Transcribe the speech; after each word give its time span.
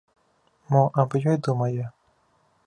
Мо 0.71 0.81
аб 1.03 1.11
ёй 1.31 1.37
думае? 1.49 1.85